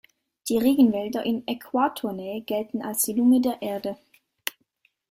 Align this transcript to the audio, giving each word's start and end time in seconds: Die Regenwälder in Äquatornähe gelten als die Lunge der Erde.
Die 0.49 0.57
Regenwälder 0.57 1.23
in 1.27 1.47
Äquatornähe 1.47 2.41
gelten 2.41 2.81
als 2.81 3.03
die 3.03 3.13
Lunge 3.13 3.39
der 3.39 3.61
Erde. 3.61 3.97